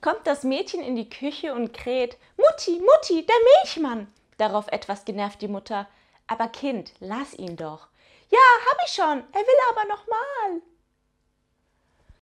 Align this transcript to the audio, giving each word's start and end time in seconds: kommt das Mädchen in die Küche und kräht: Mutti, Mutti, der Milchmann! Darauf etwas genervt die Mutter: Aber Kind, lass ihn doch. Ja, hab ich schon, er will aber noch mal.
kommt 0.00 0.26
das 0.26 0.44
Mädchen 0.44 0.82
in 0.82 0.96
die 0.96 1.08
Küche 1.08 1.54
und 1.54 1.72
kräht: 1.72 2.16
Mutti, 2.36 2.80
Mutti, 2.80 3.26
der 3.26 3.36
Milchmann! 3.62 4.12
Darauf 4.38 4.68
etwas 4.68 5.04
genervt 5.04 5.42
die 5.42 5.48
Mutter: 5.48 5.86
Aber 6.26 6.48
Kind, 6.48 6.92
lass 7.00 7.34
ihn 7.34 7.56
doch. 7.56 7.88
Ja, 8.30 8.38
hab 8.70 8.78
ich 8.84 8.92
schon, 8.92 9.24
er 9.32 9.40
will 9.40 9.60
aber 9.70 9.88
noch 9.88 10.06
mal. 10.06 10.59